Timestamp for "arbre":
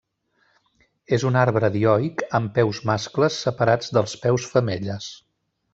1.41-1.69